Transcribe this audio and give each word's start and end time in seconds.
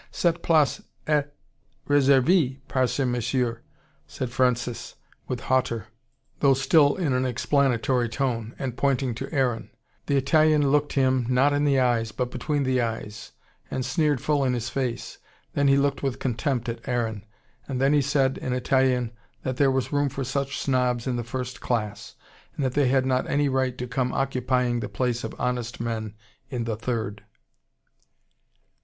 "Cette 0.09 0.41
place 0.41 0.81
est 1.05 1.27
reservee 1.87 2.57
par 2.67 2.87
ce 2.87 3.01
Monsieur" 3.05 3.61
said 4.07 4.31
Francis 4.31 4.95
with 5.27 5.41
hauteur, 5.41 5.89
though 6.39 6.55
still 6.55 6.95
in 6.95 7.13
an 7.13 7.23
explanatory 7.23 8.09
tone, 8.09 8.55
and 8.57 8.75
pointing 8.75 9.13
to 9.13 9.31
Aaron. 9.31 9.69
The 10.07 10.17
Italian 10.17 10.71
looked 10.71 10.93
him, 10.93 11.27
not 11.29 11.53
in 11.53 11.65
the 11.65 11.79
eyes, 11.79 12.11
but 12.11 12.31
between 12.31 12.63
the 12.63 12.81
eyes, 12.81 13.33
and 13.69 13.85
sneered 13.85 14.19
full 14.19 14.43
in 14.43 14.53
his 14.53 14.69
face. 14.71 15.19
Then 15.53 15.67
he 15.67 15.77
looked 15.77 16.01
with 16.01 16.17
contempt 16.17 16.67
at 16.67 16.87
Aaron. 16.89 17.23
And 17.67 17.79
then 17.79 17.93
he 17.93 18.01
said, 18.01 18.39
in 18.39 18.53
Italian, 18.53 19.11
that 19.43 19.57
there 19.57 19.69
was 19.69 19.93
room 19.93 20.09
for 20.09 20.23
such 20.23 20.57
snobs 20.57 21.05
in 21.05 21.15
the 21.15 21.23
first 21.23 21.61
class, 21.61 22.15
and 22.55 22.65
that 22.65 22.73
they 22.73 22.87
had 22.87 23.05
not 23.05 23.29
any 23.29 23.47
right 23.47 23.77
to 23.77 23.85
come 23.85 24.13
occupying 24.13 24.79
the 24.79 24.89
place 24.89 25.23
of 25.23 25.35
honest 25.39 25.79
men 25.79 26.15
in 26.49 26.63
the 26.63 26.75
third. 26.75 27.23